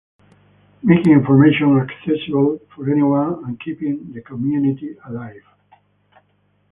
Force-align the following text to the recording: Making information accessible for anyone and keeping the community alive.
Making 0.81 1.11
information 1.13 1.77
accessible 1.79 2.57
for 2.73 2.89
anyone 2.91 3.45
and 3.45 3.59
keeping 3.61 4.11
the 4.13 4.21
community 4.23 4.95
alive. 5.07 5.43